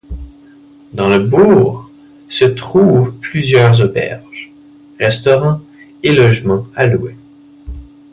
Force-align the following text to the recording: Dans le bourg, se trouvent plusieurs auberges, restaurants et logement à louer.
Dans 0.93 1.07
le 1.07 1.19
bourg, 1.19 1.91
se 2.27 2.45
trouvent 2.45 3.13
plusieurs 3.17 3.83
auberges, 3.83 4.49
restaurants 4.99 5.61
et 6.01 6.11
logement 6.15 6.65
à 6.75 6.87
louer. 6.87 7.15